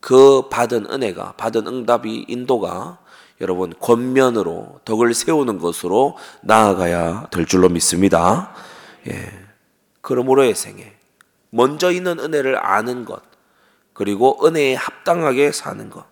그 0.00 0.48
받은 0.48 0.90
은혜가, 0.90 1.32
받은 1.32 1.66
응답이, 1.66 2.26
인도가 2.28 2.98
여러분 3.40 3.72
권면으로 3.78 4.80
덕을 4.84 5.14
세우는 5.14 5.58
것으로 5.58 6.16
나아가야 6.42 7.28
될 7.30 7.46
줄로 7.46 7.68
믿습니다. 7.68 8.54
예. 9.08 9.32
그러므로의 10.00 10.54
생애. 10.54 10.94
먼저 11.50 11.90
있는 11.90 12.18
은혜를 12.18 12.64
아는 12.64 13.04
것. 13.04 13.22
그리고 13.96 14.46
은혜에 14.46 14.74
합당하게 14.74 15.52
사는 15.52 15.88
것. 15.88 16.04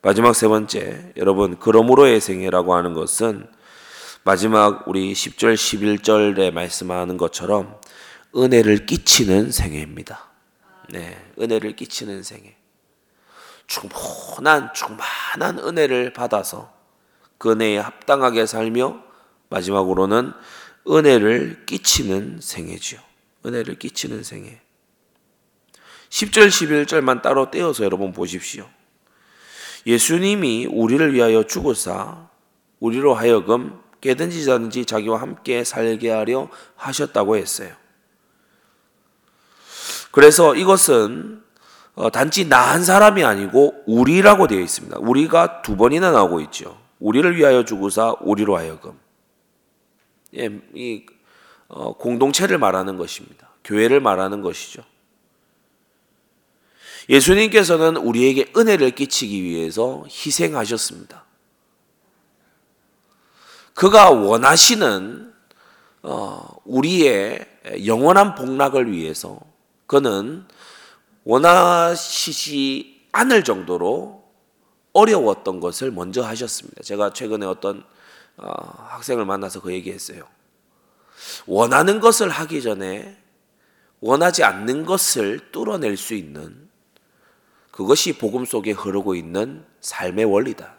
마지막 0.00 0.32
세 0.36 0.46
번째, 0.46 1.12
여러분, 1.16 1.58
그러므로의 1.58 2.20
생애라고 2.20 2.74
하는 2.76 2.94
것은 2.94 3.50
마지막 4.22 4.86
우리 4.86 5.12
10절, 5.12 5.54
11절에 5.54 6.52
말씀하는 6.52 7.16
것처럼 7.16 7.80
은혜를 8.36 8.86
끼치는 8.86 9.50
생애입니다. 9.50 10.28
네, 10.90 11.20
은혜를 11.40 11.74
끼치는 11.74 12.22
생애. 12.22 12.54
충분한, 13.66 14.72
충만한 14.74 15.58
은혜를 15.58 16.12
받아서 16.12 16.72
그 17.38 17.50
은혜에 17.50 17.78
합당하게 17.78 18.46
살며 18.46 19.02
마지막으로는 19.48 20.32
은혜를 20.88 21.66
끼치는 21.66 22.38
생애지요. 22.40 23.00
은혜를 23.44 23.80
끼치는 23.80 24.22
생애. 24.22 24.60
10절, 26.10 26.48
11절만 26.48 27.22
따로 27.22 27.50
떼어서 27.50 27.84
여러분 27.84 28.12
보십시오. 28.12 28.68
예수님이 29.86 30.66
우리를 30.66 31.14
위하여 31.14 31.44
죽으사 31.44 32.28
우리로 32.80 33.14
하여금 33.14 33.80
깨든지 34.00 34.44
자든지 34.44 34.84
자기와 34.84 35.20
함께 35.20 35.64
살게 35.64 36.10
하려 36.10 36.48
하셨다고 36.76 37.36
했어요. 37.36 37.74
그래서 40.10 40.54
이것은 40.54 41.42
어, 41.94 42.10
단지 42.10 42.48
나 42.48 42.72
한 42.72 42.84
사람이 42.84 43.24
아니고 43.24 43.82
우리라고 43.86 44.46
되어 44.46 44.60
있습니다. 44.60 44.98
우리가 45.00 45.62
두 45.62 45.76
번이나 45.76 46.12
나오고 46.12 46.40
있죠. 46.42 46.78
우리를 47.00 47.36
위하여 47.36 47.64
죽으사 47.64 48.14
우리로 48.20 48.56
하여금. 48.56 48.92
예, 50.36 50.48
이 50.74 51.06
어, 51.66 51.96
공동체를 51.96 52.58
말하는 52.58 52.96
것입니다. 52.96 53.48
교회를 53.64 54.00
말하는 54.00 54.42
것이죠. 54.42 54.82
예수님께서는 57.08 57.96
우리에게 57.96 58.52
은혜를 58.56 58.90
끼치기 58.90 59.42
위해서 59.42 60.04
희생하셨습니다. 60.08 61.24
그가 63.74 64.10
원하시는 64.10 65.32
어, 66.02 66.48
우리의 66.64 67.46
영원한 67.86 68.34
복락을 68.34 68.90
위해서 68.92 69.40
그는 69.86 70.44
원하시지 71.24 73.06
않을 73.12 73.44
정도로 73.44 74.24
어려웠던 74.92 75.60
것을 75.60 75.90
먼저 75.90 76.22
하셨습니다. 76.22 76.82
제가 76.82 77.12
최근에 77.12 77.46
어떤 77.46 77.84
어, 78.36 78.50
학생을 78.88 79.24
만나서 79.24 79.60
그 79.60 79.72
얘기했어요. 79.72 80.24
원하는 81.46 82.00
것을 82.00 82.28
하기 82.28 82.62
전에 82.62 83.16
원하지 84.00 84.44
않는 84.44 84.84
것을 84.84 85.50
뚫어낼 85.50 85.96
수 85.96 86.14
있는 86.14 86.67
그것이 87.78 88.18
복음 88.18 88.44
속에 88.44 88.72
흐르고 88.72 89.14
있는 89.14 89.64
삶의 89.82 90.24
원리다. 90.24 90.74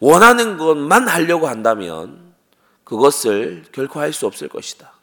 원하는 0.00 0.56
것만 0.56 1.06
하려고 1.06 1.46
한다면 1.46 2.34
그것을 2.82 3.66
결코 3.70 4.00
할 4.00 4.12
수 4.12 4.26
없을 4.26 4.48
것이다. 4.48 4.94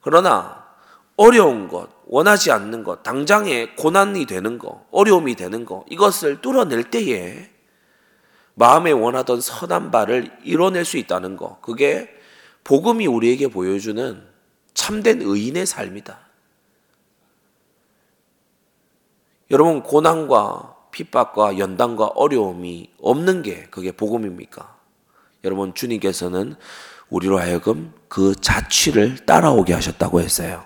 그러나 0.00 0.64
어려운 1.16 1.68
것, 1.68 1.90
원하지 2.06 2.50
않는 2.50 2.82
것, 2.82 3.02
당장에 3.02 3.74
고난이 3.74 4.24
되는 4.24 4.56
것, 4.56 4.86
어려움이 4.90 5.34
되는 5.34 5.66
것, 5.66 5.84
이것을 5.90 6.40
뚫어낼 6.40 6.84
때에 6.84 7.50
마음에 8.54 8.90
원하던 8.90 9.42
선한 9.42 9.90
바를 9.90 10.34
이뤄낼 10.44 10.86
수 10.86 10.96
있다는 10.96 11.36
것, 11.36 11.60
그게 11.60 12.08
복음이 12.64 13.06
우리에게 13.06 13.48
보여주는 13.48 14.26
참된 14.72 15.20
의인의 15.20 15.66
삶이다. 15.66 16.23
여러분 19.50 19.82
고난과 19.82 20.74
핍박과 20.90 21.58
연단과 21.58 22.06
어려움이 22.06 22.90
없는 23.00 23.42
게 23.42 23.64
그게 23.70 23.92
복음입니까? 23.92 24.76
여러분 25.44 25.74
주님께서는 25.74 26.54
우리로 27.10 27.38
하여금 27.38 27.92
그 28.08 28.34
자취를 28.34 29.26
따라오게 29.26 29.72
하셨다고 29.74 30.20
했어요. 30.20 30.64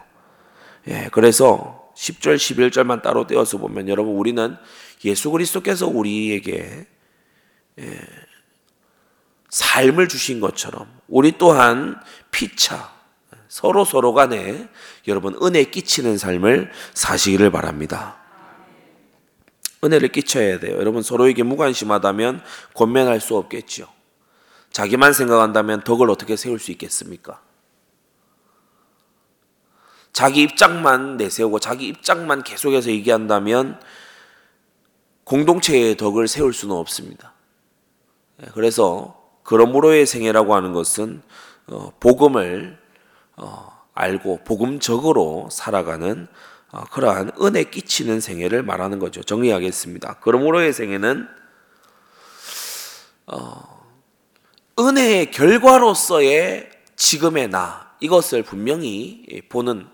예, 0.86 1.08
그래서 1.12 1.90
10절 1.96 2.36
11절만 2.36 3.02
따로 3.02 3.26
떼어서 3.26 3.58
보면 3.58 3.88
여러분 3.88 4.14
우리는 4.14 4.56
예수 5.04 5.30
그리스도께서 5.30 5.86
우리에게 5.88 6.86
예, 7.80 8.00
삶을 9.50 10.08
주신 10.08 10.40
것처럼 10.40 10.86
우리 11.08 11.38
또한 11.38 12.00
피차 12.30 12.92
서로 13.48 13.84
서로 13.84 14.12
간에 14.12 14.68
여러분 15.06 15.36
은혜 15.42 15.64
끼치는 15.64 16.18
삶을 16.18 16.70
사시기를 16.94 17.50
바랍니다. 17.50 18.17
은혜를 19.84 20.08
끼쳐야 20.08 20.58
돼요. 20.58 20.76
여러분 20.76 21.02
서로에게 21.02 21.42
무관심하다면 21.42 22.42
권면할 22.74 23.20
수 23.20 23.36
없겠지요. 23.36 23.86
자기만 24.70 25.12
생각한다면 25.12 25.82
덕을 25.82 26.10
어떻게 26.10 26.36
세울 26.36 26.58
수 26.58 26.70
있겠습니까? 26.72 27.40
자기 30.12 30.42
입장만 30.42 31.16
내세우고 31.16 31.60
자기 31.60 31.86
입장만 31.86 32.42
계속해서 32.42 32.90
얘기한다면 32.90 33.80
공동체의 35.24 35.96
덕을 35.96 36.26
세울 36.26 36.52
수는 36.52 36.74
없습니다. 36.74 37.34
예, 38.42 38.46
그래서 38.54 39.18
그러므로의 39.42 40.06
생애라고 40.06 40.54
하는 40.54 40.72
것은 40.72 41.22
어, 41.68 41.92
복음을 42.00 42.78
어, 43.36 43.78
알고 43.94 44.40
복음적으로 44.44 45.48
살아가는 45.52 46.26
어, 46.26 46.26
그러한 46.90 47.32
은혜 47.40 47.64
끼치는 47.64 48.20
생애를 48.20 48.62
말하는 48.62 48.98
거죠. 48.98 49.22
정리하겠습니다. 49.22 50.20
그러므로의 50.20 50.72
생애는 50.72 51.28
은혜의 54.78 55.30
결과로서의 55.30 56.70
지금의 56.96 57.48
나 57.48 57.96
이것을 58.00 58.42
분명히 58.42 59.24
보는 59.48 59.88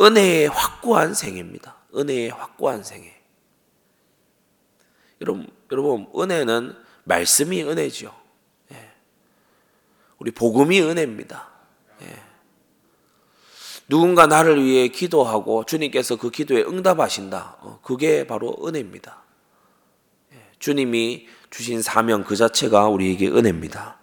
은혜의 0.00 0.48
확고한 0.48 1.14
생애입니다. 1.14 1.76
은혜의 1.94 2.30
확고한 2.30 2.82
생애. 2.82 3.20
여러분, 5.20 5.46
여러분 5.70 6.08
은혜는 6.18 6.76
말씀이 7.04 7.62
은혜죠. 7.62 8.14
예. 8.72 8.90
우리 10.18 10.30
복음이 10.30 10.80
은혜입니다. 10.80 11.48
예. 12.02 12.31
누군가 13.88 14.26
나를 14.26 14.64
위해 14.64 14.88
기도하고 14.88 15.64
주님께서 15.64 16.16
그 16.16 16.30
기도에 16.30 16.62
응답하신다. 16.62 17.56
어, 17.60 17.78
그게 17.82 18.26
바로 18.26 18.56
은혜입니다. 18.64 19.22
예. 20.34 20.36
주님이 20.58 21.26
주신 21.50 21.82
사명 21.82 22.24
그 22.24 22.36
자체가 22.36 22.88
우리에게 22.88 23.28
은혜입니다. 23.28 23.98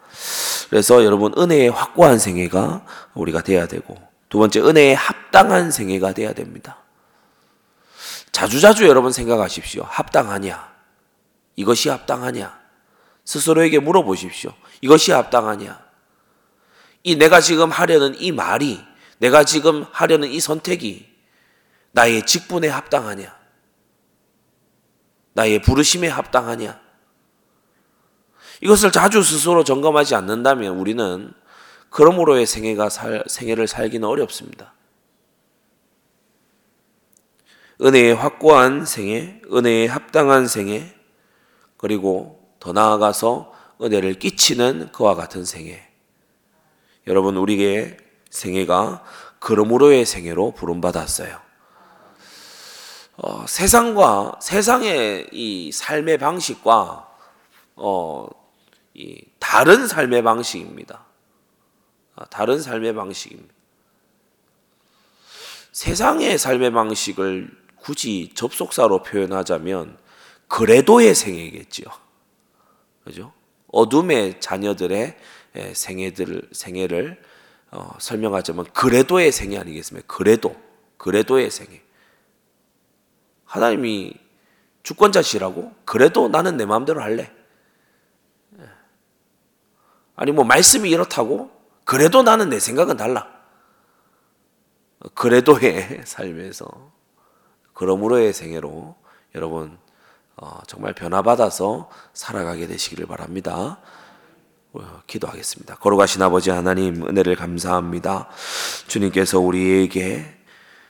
그래서 0.69 1.03
여러분 1.03 1.33
은혜의 1.37 1.69
확고한 1.69 2.19
생애가 2.19 2.85
우리가 3.15 3.41
돼야 3.41 3.67
되고 3.67 3.97
두 4.29 4.37
번째 4.37 4.61
은혜에 4.61 4.93
합당한 4.93 5.71
생애가 5.71 6.13
돼야 6.13 6.33
됩니다. 6.33 6.77
자주자주 8.31 8.87
여러분 8.87 9.11
생각하십시오. 9.11 9.83
합당하냐? 9.87 10.69
이것이 11.55 11.89
합당하냐? 11.89 12.57
스스로에게 13.25 13.79
물어보십시오. 13.79 14.53
이것이 14.81 15.11
합당하냐? 15.11 15.79
이 17.03 17.15
내가 17.15 17.41
지금 17.41 17.69
하려는 17.69 18.15
이 18.19 18.31
말이 18.31 18.79
내가 19.19 19.43
지금 19.43 19.85
하려는 19.91 20.29
이 20.29 20.39
선택이 20.39 21.07
나의 21.91 22.25
직분에 22.25 22.67
합당하냐? 22.67 23.37
나의 25.33 25.61
부르심에 25.61 26.07
합당하냐? 26.07 26.79
이것을 28.61 28.91
자주 28.91 29.21
스스로 29.23 29.63
점검하지 29.63 30.15
않는다면 30.15 30.77
우리는 30.77 31.33
그러므로의 31.89 32.45
생애가 32.45 32.89
살, 32.89 33.23
생애를 33.27 33.67
살기는 33.67 34.07
어렵습니다. 34.07 34.73
은혜의 37.81 38.15
확고한 38.15 38.85
생애, 38.85 39.41
은혜에 39.51 39.87
합당한 39.87 40.47
생애, 40.47 40.93
그리고 41.77 42.53
더 42.59 42.73
나아가서 42.73 43.53
은혜를 43.81 44.15
끼치는 44.15 44.91
그와 44.91 45.15
같은 45.15 45.45
생애. 45.45 45.89
여러분, 47.07 47.37
우리의 47.37 47.97
생애가 48.29 49.03
그러므로의 49.39 50.05
생애로 50.05 50.51
부름받았어요. 50.51 51.39
어, 53.17 53.45
세상과, 53.47 54.39
세상의 54.41 55.27
이 55.33 55.71
삶의 55.71 56.17
방식과, 56.17 57.09
어, 57.75 58.27
이 58.93 59.21
다른 59.39 59.87
삶의 59.87 60.23
방식입니다. 60.23 61.05
아, 62.15 62.25
다른 62.25 62.61
삶의 62.61 62.95
방식입니다. 62.95 63.53
세상의 65.71 66.37
삶의 66.37 66.71
방식을 66.71 67.49
굳이 67.77 68.31
접속사로 68.35 69.03
표현하자면 69.03 69.97
그래도의 70.47 71.15
생애겠지요. 71.15 71.87
그죠? 73.03 73.33
어둠의 73.71 74.41
자녀들의 74.41 75.17
생애들 75.73 76.49
생애를 76.51 77.21
어, 77.71 77.95
설명하자면 77.99 78.65
그래도의 78.73 79.31
생애 79.31 79.57
아니겠습니까? 79.57 80.07
그래도 80.13 80.55
그래도의 80.97 81.51
생애. 81.51 81.81
하나님이 83.45 84.13
주권자시라고 84.83 85.73
그래도 85.85 86.29
나는 86.29 86.57
내 86.57 86.65
마음대로 86.65 87.01
할래. 87.01 87.31
아니 90.15 90.31
뭐 90.31 90.43
말씀이 90.43 90.89
이렇다고 90.89 91.49
그래도 91.85 92.23
나는 92.23 92.49
내 92.49 92.59
생각은 92.59 92.97
달라. 92.97 93.27
그래도의 95.15 96.01
삶에서 96.05 96.67
그러므로의 97.73 98.33
생애로 98.33 98.95
여러분 99.35 99.77
어, 100.35 100.59
정말 100.67 100.93
변화받아서 100.93 101.89
살아가게 102.13 102.67
되시기를 102.67 103.05
바랍니다. 103.07 103.79
어, 104.73 105.01
기도하겠습니다. 105.07 105.75
걸어가신 105.75 106.21
아버지 106.21 106.49
하나님 106.49 107.07
은혜를 107.07 107.35
감사합니다. 107.35 108.27
주님께서 108.87 109.39
우리에게 109.39 110.25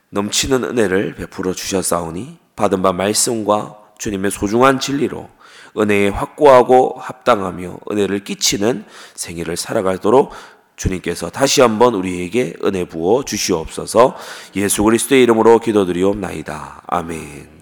넘치는 0.10 0.64
은혜를 0.64 1.16
베풀어 1.16 1.54
주셨사오니 1.54 2.38
받은 2.56 2.82
바 2.82 2.92
말씀과 2.92 3.78
주님의 3.98 4.32
소중한 4.32 4.80
진리로 4.80 5.30
은혜에 5.78 6.10
확고하고 6.10 6.96
합당하며 7.00 7.80
은혜를 7.92 8.24
끼치는 8.24 8.86
생애를 9.16 9.56
살아가도록 9.56 10.32
주님께서 10.76 11.30
다시 11.30 11.62
한번 11.62 11.94
우리에게 11.94 12.56
은혜 12.64 12.86
부어 12.86 13.24
주시옵소서 13.24 14.16
예수 14.56 14.84
그리스도의 14.84 15.24
이름으로 15.24 15.60
기도드리옵나이다. 15.60 16.84
아멘. 16.88 17.59